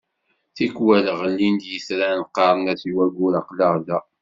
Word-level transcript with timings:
Tikwal 0.55 1.05
ɣellin-d 1.19 1.63
yitran 1.71 2.19
qqaren 2.29 2.65
as 2.73 2.81
i 2.89 2.91
waggur 2.95 3.33
aql-aɣ 3.41 3.75
da. 3.87 3.99